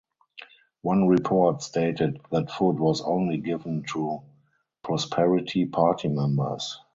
[0.81, 4.23] One report stated that food was only given to
[4.81, 6.79] Prosperity Party members.